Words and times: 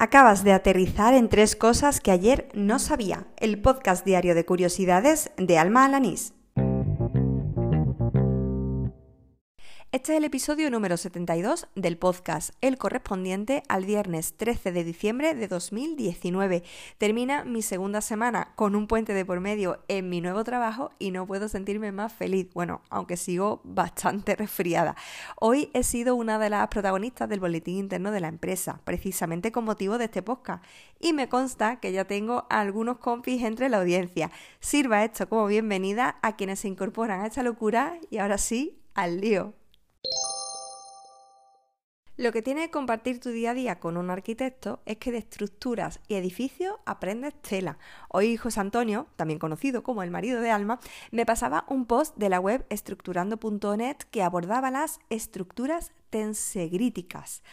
Acabas 0.00 0.44
de 0.44 0.52
aterrizar 0.52 1.12
en 1.12 1.28
tres 1.28 1.56
cosas 1.56 1.98
que 1.98 2.12
ayer 2.12 2.48
no 2.54 2.78
sabía. 2.78 3.26
El 3.36 3.60
podcast 3.60 4.04
diario 4.06 4.36
de 4.36 4.44
curiosidades 4.44 5.32
de 5.36 5.58
Alma 5.58 5.84
Alanís. 5.84 6.37
Este 9.90 10.12
es 10.12 10.18
el 10.18 10.24
episodio 10.24 10.70
número 10.70 10.98
72 10.98 11.66
del 11.74 11.96
podcast, 11.96 12.50
el 12.60 12.76
correspondiente 12.76 13.62
al 13.70 13.86
viernes 13.86 14.34
13 14.36 14.70
de 14.70 14.84
diciembre 14.84 15.34
de 15.34 15.48
2019. 15.48 16.62
Termina 16.98 17.46
mi 17.46 17.62
segunda 17.62 18.02
semana 18.02 18.52
con 18.54 18.76
un 18.76 18.86
puente 18.86 19.14
de 19.14 19.24
por 19.24 19.40
medio 19.40 19.82
en 19.88 20.10
mi 20.10 20.20
nuevo 20.20 20.44
trabajo 20.44 20.90
y 20.98 21.10
no 21.10 21.26
puedo 21.26 21.48
sentirme 21.48 21.90
más 21.90 22.12
feliz, 22.12 22.52
bueno, 22.52 22.82
aunque 22.90 23.16
sigo 23.16 23.62
bastante 23.64 24.36
resfriada. 24.36 24.94
Hoy 25.40 25.70
he 25.72 25.82
sido 25.82 26.16
una 26.16 26.38
de 26.38 26.50
las 26.50 26.68
protagonistas 26.68 27.26
del 27.30 27.40
boletín 27.40 27.78
interno 27.78 28.10
de 28.10 28.20
la 28.20 28.28
empresa, 28.28 28.82
precisamente 28.84 29.52
con 29.52 29.64
motivo 29.64 29.96
de 29.96 30.04
este 30.04 30.22
podcast, 30.22 30.62
y 31.00 31.14
me 31.14 31.30
consta 31.30 31.80
que 31.80 31.92
ya 31.92 32.04
tengo 32.04 32.46
algunos 32.50 32.98
compis 32.98 33.42
entre 33.42 33.70
la 33.70 33.78
audiencia. 33.78 34.30
Sirva 34.60 35.02
esto 35.02 35.30
como 35.30 35.46
bienvenida 35.46 36.18
a 36.20 36.36
quienes 36.36 36.60
se 36.60 36.68
incorporan 36.68 37.22
a 37.22 37.26
esta 37.28 37.42
locura 37.42 37.98
y 38.10 38.18
ahora 38.18 38.36
sí, 38.36 38.82
al 38.92 39.22
lío. 39.22 39.54
Lo 42.18 42.32
que 42.32 42.42
tiene 42.42 42.62
que 42.62 42.72
compartir 42.72 43.20
tu 43.20 43.28
día 43.28 43.52
a 43.52 43.54
día 43.54 43.78
con 43.78 43.96
un 43.96 44.10
arquitecto 44.10 44.80
es 44.86 44.96
que 44.96 45.12
de 45.12 45.18
estructuras 45.18 46.00
y 46.08 46.16
edificios 46.16 46.74
aprendes 46.84 47.32
tela. 47.40 47.78
Hoy 48.08 48.36
José 48.36 48.58
Antonio, 48.58 49.06
también 49.14 49.38
conocido 49.38 49.84
como 49.84 50.02
el 50.02 50.10
marido 50.10 50.40
de 50.40 50.50
Alma, 50.50 50.80
me 51.12 51.24
pasaba 51.24 51.64
un 51.68 51.86
post 51.86 52.16
de 52.16 52.28
la 52.28 52.40
web 52.40 52.66
estructurando.net 52.70 53.98
que 54.10 54.24
abordaba 54.24 54.72
las 54.72 54.98
estructuras 55.10 55.92
tensegríticas 56.10 57.44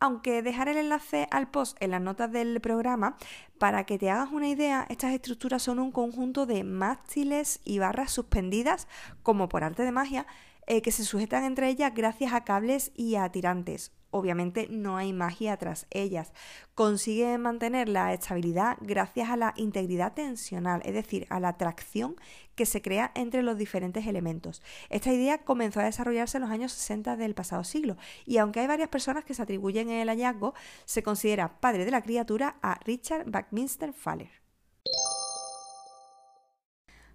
aunque 0.00 0.42
dejaré 0.42 0.72
el 0.72 0.78
enlace 0.78 1.28
al 1.30 1.50
post 1.50 1.78
en 1.80 1.92
las 1.92 2.00
notas 2.00 2.30
del 2.30 2.60
programa, 2.60 3.16
para 3.58 3.84
que 3.84 3.96
te 3.96 4.10
hagas 4.10 4.32
una 4.32 4.48
idea, 4.48 4.84
estas 4.90 5.14
estructuras 5.14 5.62
son 5.62 5.78
un 5.78 5.92
conjunto 5.92 6.44
de 6.44 6.62
mástiles 6.62 7.60
y 7.64 7.78
barras 7.78 8.10
suspendidas, 8.10 8.86
como 9.22 9.48
por 9.48 9.64
arte 9.64 9.82
de 9.82 9.92
magia, 9.92 10.26
eh, 10.66 10.82
que 10.82 10.92
se 10.92 11.04
sujetan 11.04 11.44
entre 11.44 11.68
ellas 11.68 11.94
gracias 11.94 12.34
a 12.34 12.44
cables 12.44 12.92
y 12.94 13.14
a 13.14 13.30
tirantes. 13.30 13.92
Obviamente 14.16 14.68
no 14.70 14.96
hay 14.96 15.12
magia 15.12 15.56
tras 15.56 15.88
ellas. 15.90 16.32
Consiguen 16.76 17.40
mantener 17.40 17.88
la 17.88 18.12
estabilidad 18.12 18.76
gracias 18.80 19.28
a 19.28 19.36
la 19.36 19.54
integridad 19.56 20.12
tensional, 20.12 20.82
es 20.84 20.94
decir, 20.94 21.26
a 21.30 21.40
la 21.40 21.56
tracción 21.56 22.14
que 22.54 22.64
se 22.64 22.80
crea 22.80 23.10
entre 23.16 23.42
los 23.42 23.58
diferentes 23.58 24.06
elementos. 24.06 24.62
Esta 24.88 25.12
idea 25.12 25.38
comenzó 25.38 25.80
a 25.80 25.84
desarrollarse 25.84 26.36
en 26.36 26.42
los 26.42 26.52
años 26.52 26.70
60 26.70 27.16
del 27.16 27.34
pasado 27.34 27.64
siglo 27.64 27.96
y 28.24 28.38
aunque 28.38 28.60
hay 28.60 28.68
varias 28.68 28.88
personas 28.88 29.24
que 29.24 29.34
se 29.34 29.42
atribuyen 29.42 29.90
el 29.90 30.08
hallazgo, 30.08 30.54
se 30.84 31.02
considera 31.02 31.58
padre 31.58 31.84
de 31.84 31.90
la 31.90 32.02
criatura 32.02 32.54
a 32.62 32.78
Richard 32.84 33.28
Buckminster 33.28 33.92
Fuller. 33.92 34.30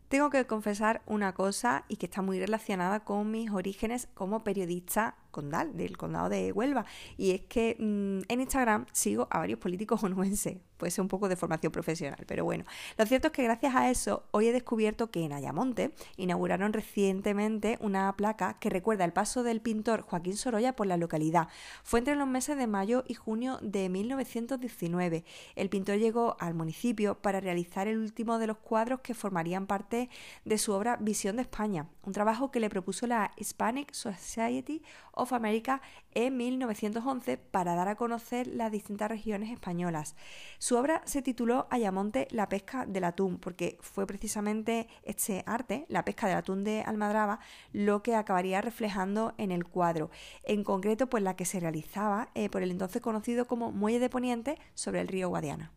Tengo 0.10 0.32
que 0.32 0.48
confesar 0.48 1.04
una 1.06 1.36
cosa 1.36 1.86
y 1.88 1.98
que 1.98 2.08
está 2.08 2.24
muy 2.24 2.40
relacionada 2.40 3.02
con 3.02 3.30
mis 3.30 3.52
orígenes 3.52 4.08
como 4.16 4.44
periodista 4.44 5.16
condal 5.32 5.76
del 5.76 5.98
condado 5.98 6.30
de 6.30 6.52
Huelva 6.52 6.86
y 7.18 7.32
es 7.32 7.42
que 7.42 7.76
mm, 7.80 8.32
en 8.32 8.42
Instagram 8.42 8.86
sigo 8.92 9.28
a 9.30 9.40
varios 9.40 9.60
políticos 9.60 10.04
onuenses 10.04 10.58
puede 10.80 10.92
ser 10.92 11.04
un 11.04 11.10
poco 11.10 11.30
de 11.30 11.36
formación 11.36 11.72
profesional, 11.72 12.24
pero 12.26 12.44
bueno. 12.44 12.64
Lo 12.98 13.06
cierto 13.06 13.28
es 13.28 13.34
que 13.34 13.44
gracias 13.44 13.76
a 13.76 13.92
eso 13.92 14.24
hoy 14.32 14.48
he 14.48 14.54
descubierto 14.54 15.12
que 15.12 15.24
en 15.26 15.34
Ayamonte 15.34 15.94
inauguraron 16.18 16.74
recientemente 16.74 17.78
una 17.82 18.12
placa 18.16 18.58
que 18.60 18.70
recuerda 18.70 19.06
el 19.06 19.14
paso 19.14 19.44
del 19.44 19.62
pintor 19.62 20.02
Joaquín 20.02 20.38
Sorolla 20.38 20.76
por 20.76 20.88
la 20.88 20.98
localidad. 20.98 21.50
Fue 21.84 22.00
entre 22.00 22.16
los 22.16 22.28
meses 22.28 22.58
de 22.58 22.66
mayo 22.66 23.04
y 23.08 23.14
junio 23.14 23.60
de 23.62 23.90
1919. 23.90 25.26
El 25.56 25.70
pintor 25.70 25.98
llegó 25.98 26.38
al 26.40 26.54
municipio 26.54 27.16
para 27.16 27.42
realizar 27.42 27.88
el 27.88 28.00
último 28.00 28.40
de 28.40 28.48
los 28.48 28.58
cuadros 28.58 29.02
que 29.02 29.14
formarían 29.14 29.68
parte 29.68 30.10
de 30.46 30.58
su 30.58 30.72
obra 30.72 30.98
Visión 31.02 31.36
de 31.36 31.42
España, 31.42 31.88
un 32.06 32.14
trabajo 32.14 32.52
que 32.52 32.62
le 32.62 32.70
propuso 32.70 33.06
la 33.06 33.34
Hispanic 33.36 33.92
Society 33.92 34.82
of 35.20 35.34
America 35.34 35.82
en 36.14 36.38
1911 36.38 37.38
para 37.38 37.76
dar 37.76 37.88
a 37.88 37.96
conocer 37.96 38.48
las 38.48 38.72
distintas 38.72 39.10
regiones 39.10 39.52
españolas. 39.52 40.16
Su 40.58 40.78
obra 40.78 41.02
se 41.06 41.22
tituló 41.22 41.68
Ayamonte, 41.70 42.28
la 42.32 42.50
pesca 42.50 42.86
del 42.86 43.04
atún, 43.04 43.38
porque 43.38 43.78
fue 43.82 44.08
precisamente 44.08 44.88
este 45.04 45.44
arte, 45.46 45.86
la 45.90 46.06
pesca 46.06 46.28
del 46.28 46.38
atún 46.38 46.64
de 46.64 46.82
Almadraba, 46.82 47.40
lo 47.74 48.02
que 48.04 48.16
acabaría 48.16 48.62
reflejando 48.62 49.34
en 49.38 49.52
el 49.52 49.66
cuadro. 49.66 50.10
En 50.44 50.64
concreto, 50.64 51.08
pues 51.08 51.24
la 51.24 51.36
que 51.36 51.46
se 51.46 51.60
realizaba 51.60 52.30
eh, 52.36 52.50
por 52.50 52.64
el 52.64 52.72
entonces 52.72 53.02
conocido 53.02 53.46
como 53.46 53.72
Muelle 53.72 54.00
de 54.00 54.10
Poniente 54.10 54.58
sobre 54.74 55.02
el 55.02 55.08
río 55.08 55.30
Guadiana. 55.30 55.72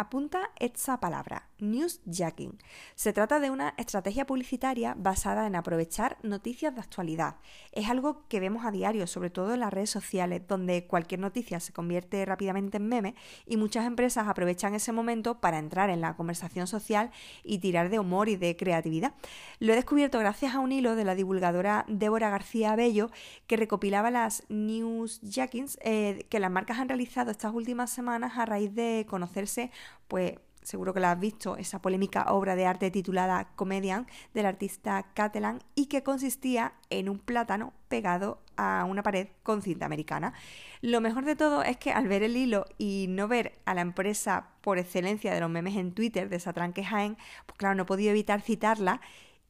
Apunta 0.00 0.52
esta 0.60 1.00
palabra, 1.00 1.48
newsjacking. 1.58 2.56
Se 2.94 3.12
trata 3.12 3.40
de 3.40 3.50
una 3.50 3.74
estrategia 3.78 4.26
publicitaria 4.26 4.94
basada 4.96 5.44
en 5.44 5.56
aprovechar 5.56 6.18
noticias 6.22 6.72
de 6.72 6.80
actualidad. 6.80 7.34
Es 7.72 7.88
algo 7.90 8.22
que 8.28 8.38
vemos 8.38 8.64
a 8.64 8.70
diario, 8.70 9.08
sobre 9.08 9.30
todo 9.30 9.54
en 9.54 9.58
las 9.58 9.72
redes 9.72 9.90
sociales, 9.90 10.46
donde 10.46 10.86
cualquier 10.86 11.18
noticia 11.18 11.58
se 11.58 11.72
convierte 11.72 12.24
rápidamente 12.24 12.76
en 12.76 12.86
meme 12.86 13.16
y 13.44 13.56
muchas 13.56 13.86
empresas 13.86 14.28
aprovechan 14.28 14.72
ese 14.76 14.92
momento 14.92 15.40
para 15.40 15.58
entrar 15.58 15.90
en 15.90 16.00
la 16.00 16.14
conversación 16.14 16.68
social 16.68 17.10
y 17.42 17.58
tirar 17.58 17.90
de 17.90 17.98
humor 17.98 18.28
y 18.28 18.36
de 18.36 18.56
creatividad. 18.56 19.14
Lo 19.58 19.72
he 19.72 19.76
descubierto 19.76 20.20
gracias 20.20 20.54
a 20.54 20.60
un 20.60 20.70
hilo 20.70 20.94
de 20.94 21.04
la 21.04 21.16
divulgadora 21.16 21.84
Débora 21.88 22.30
García 22.30 22.76
Bello 22.76 23.10
que 23.48 23.56
recopilaba 23.56 24.12
las 24.12 24.44
newsjackings 24.48 25.76
eh, 25.82 26.24
que 26.28 26.38
las 26.38 26.52
marcas 26.52 26.78
han 26.78 26.88
realizado 26.88 27.32
estas 27.32 27.52
últimas 27.52 27.90
semanas 27.90 28.38
a 28.38 28.46
raíz 28.46 28.72
de 28.76 29.04
conocerse 29.10 29.72
pues 30.08 30.34
seguro 30.68 30.92
que 30.92 31.00
la 31.00 31.12
has 31.12 31.20
visto, 31.20 31.56
esa 31.56 31.80
polémica 31.80 32.26
obra 32.28 32.54
de 32.54 32.66
arte 32.66 32.90
titulada 32.90 33.48
Comedian 33.56 34.06
del 34.34 34.46
artista 34.46 35.06
Catalan 35.14 35.60
y 35.74 35.86
que 35.86 36.02
consistía 36.02 36.74
en 36.90 37.08
un 37.08 37.18
plátano 37.18 37.72
pegado 37.88 38.42
a 38.56 38.84
una 38.84 39.02
pared 39.02 39.28
con 39.42 39.62
cinta 39.62 39.86
americana. 39.86 40.34
Lo 40.82 41.00
mejor 41.00 41.24
de 41.24 41.36
todo 41.36 41.62
es 41.62 41.78
que 41.78 41.92
al 41.92 42.06
ver 42.06 42.22
el 42.22 42.36
hilo 42.36 42.66
y 42.76 43.06
no 43.08 43.28
ver 43.28 43.58
a 43.64 43.74
la 43.74 43.80
empresa 43.80 44.50
por 44.60 44.78
excelencia 44.78 45.32
de 45.32 45.40
los 45.40 45.48
memes 45.48 45.76
en 45.76 45.92
Twitter 45.92 46.28
de 46.28 46.38
Satranque 46.38 46.84
Jaén, 46.84 47.16
pues 47.46 47.56
claro, 47.56 47.74
no 47.74 47.86
podía 47.86 48.10
evitar 48.10 48.42
citarla 48.42 49.00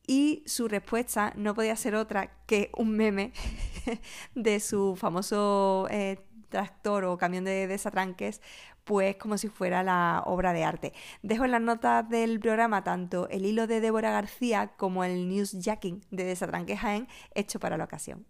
y 0.06 0.42
su 0.46 0.68
respuesta 0.68 1.32
no 1.36 1.54
podía 1.54 1.76
ser 1.76 1.94
otra 1.94 2.30
que 2.46 2.70
un 2.76 2.96
meme 2.96 3.32
de 4.34 4.60
su 4.60 4.96
famoso 4.96 5.86
eh, 5.90 6.18
tractor 6.48 7.04
o 7.04 7.18
camión 7.18 7.44
de 7.44 7.66
desatranques, 7.66 8.40
pues 8.84 9.16
como 9.16 9.36
si 9.38 9.48
fuera 9.48 9.82
la 9.82 10.22
obra 10.24 10.52
de 10.52 10.64
arte. 10.64 10.92
Dejo 11.22 11.44
en 11.44 11.52
las 11.52 11.60
notas 11.60 12.08
del 12.08 12.40
programa 12.40 12.84
tanto 12.84 13.28
el 13.28 13.44
hilo 13.44 13.66
de 13.66 13.80
Débora 13.80 14.10
García 14.10 14.72
como 14.76 15.04
el 15.04 15.28
newsjacking 15.28 16.04
de 16.10 16.24
Desatranque 16.24 16.76
Jaén 16.76 17.06
hecho 17.34 17.60
para 17.60 17.76
la 17.76 17.84
ocasión. 17.84 18.26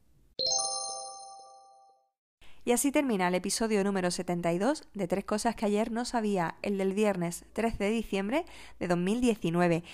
Y 2.64 2.72
así 2.72 2.92
termina 2.92 3.28
el 3.28 3.34
episodio 3.34 3.82
número 3.82 4.10
72 4.10 4.88
de 4.92 5.08
Tres 5.08 5.24
Cosas 5.24 5.56
que 5.56 5.64
ayer 5.64 5.90
no 5.90 6.04
sabía, 6.04 6.56
el 6.60 6.76
del 6.76 6.92
viernes 6.92 7.46
13 7.54 7.84
de 7.84 7.90
diciembre 7.90 8.44
de 8.78 8.88
2019. 8.88 9.84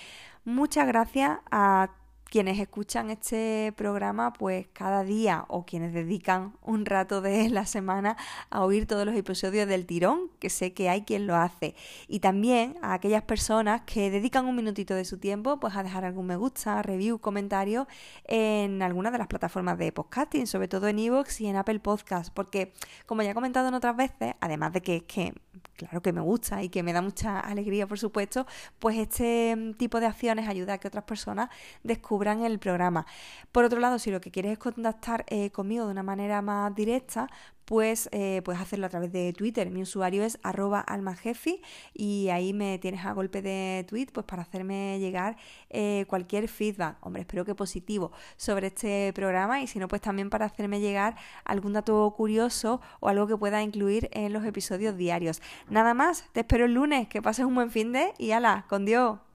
Muchas 0.43 0.85
gracias 0.85 1.39
a 1.51 1.91
quienes 2.29 2.59
escuchan 2.59 3.09
este 3.09 3.73
programa 3.77 4.33
pues 4.33 4.67
cada 4.73 5.03
día 5.03 5.45
o 5.47 5.65
quienes 5.65 5.93
dedican 5.93 6.53
un 6.61 6.85
rato 6.85 7.21
de 7.21 7.49
la 7.49 7.65
semana 7.65 8.17
a 8.49 8.63
oír 8.63 8.87
todos 8.87 9.05
los 9.05 9.15
episodios 9.15 9.67
del 9.67 9.85
tirón, 9.85 10.29
que 10.39 10.49
sé 10.49 10.73
que 10.73 10.89
hay 10.89 11.03
quien 11.03 11.27
lo 11.27 11.35
hace. 11.35 11.75
Y 12.07 12.19
también 12.19 12.77
a 12.81 12.93
aquellas 12.93 13.23
personas 13.23 13.81
que 13.85 14.09
dedican 14.09 14.45
un 14.45 14.55
minutito 14.55 14.93
de 14.95 15.05
su 15.05 15.17
tiempo 15.17 15.59
pues 15.59 15.75
a 15.75 15.83
dejar 15.83 16.05
algún 16.05 16.25
me 16.25 16.35
gusta, 16.35 16.81
review, 16.81 17.19
comentario 17.19 17.87
en 18.25 18.81
alguna 18.81 19.11
de 19.11 19.17
las 19.17 19.27
plataformas 19.27 19.77
de 19.77 19.91
podcasting, 19.91 20.47
sobre 20.47 20.67
todo 20.67 20.87
en 20.87 20.99
iVoox 20.99 21.41
y 21.41 21.47
en 21.47 21.55
Apple 21.55 21.79
Podcast, 21.79 22.33
porque 22.33 22.73
como 23.05 23.21
ya 23.21 23.31
he 23.31 23.33
comentado 23.33 23.67
en 23.67 23.73
otras 23.73 23.95
veces, 23.95 24.35
además 24.39 24.73
de 24.73 24.81
que, 24.81 25.05
que 25.05 25.33
claro 25.75 26.01
que 26.01 26.13
me 26.13 26.21
gusta 26.21 26.63
y 26.63 26.69
que 26.69 26.83
me 26.83 26.93
da 26.93 27.01
mucha 27.01 27.39
alegría, 27.39 27.87
por 27.87 27.99
supuesto, 27.99 28.45
pues 28.79 28.97
este 28.97 29.73
tipo 29.77 29.99
de 29.99 30.07
acciones 30.07 30.47
ayuda 30.47 30.73
a 30.73 30.77
que 30.77 30.87
otras 30.87 31.03
personas 31.03 31.49
descubran 31.83 32.43
el 32.43 32.59
programa. 32.59 33.05
Por 33.51 33.65
otro 33.65 33.79
lado, 33.79 33.99
si 33.99 34.11
lo 34.11 34.21
que 34.21 34.31
quieres 34.31 34.53
es 34.53 34.57
contactar 34.57 35.25
eh, 35.27 35.51
conmigo 35.51 35.85
de 35.85 35.91
una 35.91 36.03
manera 36.03 36.41
más 36.41 36.73
directa, 36.75 37.29
pues 37.65 38.09
eh, 38.11 38.41
puedes 38.45 38.61
hacerlo 38.61 38.85
a 38.85 38.89
través 38.89 39.11
de 39.11 39.33
Twitter. 39.33 39.69
Mi 39.69 39.81
usuario 39.81 40.23
es 40.23 40.39
arroba 40.43 40.79
almajefi 40.79 41.61
y 41.93 42.29
ahí 42.29 42.53
me 42.53 42.79
tienes 42.79 43.05
a 43.05 43.13
golpe 43.13 43.41
de 43.41 43.85
tweet 43.87 44.07
pues 44.13 44.25
para 44.25 44.43
hacerme 44.43 44.99
llegar 44.99 45.37
eh, 45.69 46.05
cualquier 46.07 46.47
feedback, 46.47 46.97
hombre, 47.05 47.21
espero 47.21 47.45
que 47.45 47.55
positivo, 47.55 48.11
sobre 48.37 48.67
este 48.67 49.11
programa 49.13 49.61
y 49.61 49.67
si 49.67 49.79
no, 49.79 49.87
pues 49.87 50.01
también 50.01 50.29
para 50.29 50.45
hacerme 50.45 50.79
llegar 50.79 51.15
algún 51.43 51.73
dato 51.73 52.13
curioso 52.15 52.81
o 52.99 53.09
algo 53.09 53.27
que 53.27 53.37
pueda 53.37 53.61
incluir 53.61 54.09
en 54.13 54.33
los 54.33 54.45
episodios 54.45 54.95
diarios. 54.97 55.41
Nada 55.69 55.93
más, 55.93 56.25
te 56.31 56.41
espero 56.41 56.65
el 56.65 56.73
lunes, 56.73 57.07
que 57.07 57.21
pases 57.21 57.45
un 57.45 57.55
buen 57.55 57.71
fin 57.71 57.91
de 57.91 58.13
y 58.17 58.31
ala, 58.31 58.65
con 58.69 58.85
Dios. 58.85 59.19